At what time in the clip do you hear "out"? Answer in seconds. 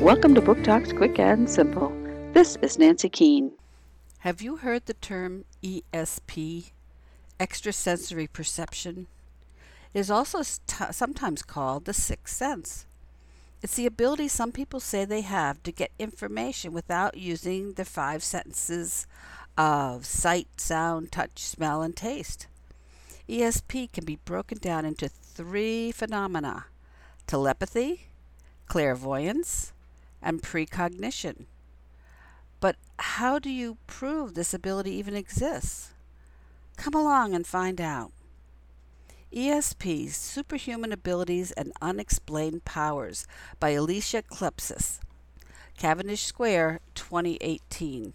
37.80-38.12